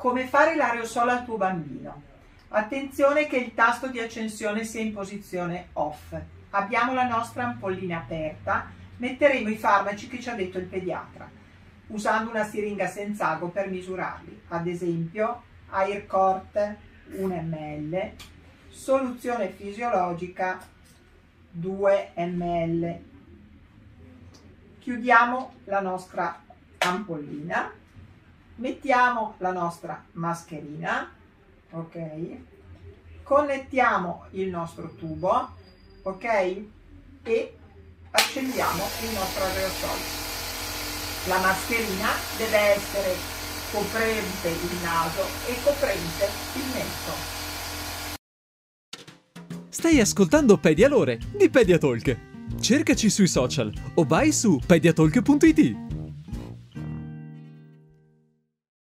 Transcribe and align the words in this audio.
Come 0.00 0.26
fare 0.26 0.56
l'aerosol 0.56 1.10
al 1.10 1.24
tuo 1.26 1.36
bambino? 1.36 2.02
Attenzione 2.48 3.26
che 3.26 3.36
il 3.36 3.52
tasto 3.52 3.88
di 3.88 4.00
accensione 4.00 4.64
sia 4.64 4.80
in 4.80 4.94
posizione 4.94 5.68
off. 5.74 6.18
Abbiamo 6.52 6.94
la 6.94 7.06
nostra 7.06 7.44
ampollina 7.44 7.98
aperta, 7.98 8.70
metteremo 8.96 9.50
i 9.50 9.58
farmaci 9.58 10.08
che 10.08 10.18
ci 10.18 10.30
ha 10.30 10.34
detto 10.34 10.56
il 10.56 10.64
pediatra, 10.64 11.28
usando 11.88 12.30
una 12.30 12.44
siringa 12.44 12.86
senza 12.86 13.28
ago 13.28 13.48
per 13.48 13.68
misurarli. 13.68 14.44
Ad 14.48 14.66
esempio, 14.68 15.42
Aircort 15.68 16.76
1 17.18 17.42
ml, 17.42 18.12
soluzione 18.70 19.50
fisiologica 19.50 20.66
2 21.50 22.12
ml. 22.14 22.98
Chiudiamo 24.78 25.52
la 25.64 25.80
nostra 25.80 26.42
ampollina, 26.78 27.70
mettiamo 28.60 29.34
la 29.38 29.52
nostra 29.52 30.04
mascherina, 30.12 31.10
ok? 31.70 32.36
Connettiamo 33.22 34.26
il 34.32 34.48
nostro 34.48 34.94
tubo, 34.94 35.50
ok? 36.02 36.24
E 37.22 37.56
accendiamo 38.10 38.82
il 39.02 39.10
nostro 39.14 39.44
aerosol. 39.44 39.98
La 41.28 41.38
mascherina 41.38 42.08
deve 42.36 42.58
essere 42.58 43.14
coprente 43.72 44.48
il 44.48 44.82
naso 44.82 45.22
e 45.46 45.54
coprente 45.62 46.28
il 46.54 46.64
mento. 46.72 47.38
Stai 49.68 50.00
ascoltando 50.00 50.58
Pedialore 50.58 51.18
di 51.34 51.48
Pediatalk. 51.48 52.28
Cercaci 52.60 53.08
sui 53.08 53.28
social 53.28 53.72
o 53.94 54.04
vai 54.04 54.32
su 54.32 54.60
pediatalk.it. 54.66 55.89